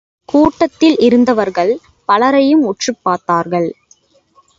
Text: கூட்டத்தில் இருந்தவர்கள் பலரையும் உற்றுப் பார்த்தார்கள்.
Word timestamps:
கூட்டத்தில் 0.25 0.97
இருந்தவர்கள் 0.97 1.73
பலரையும் 2.05 2.63
உற்றுப் 2.63 2.99
பார்த்தார்கள். 3.03 3.69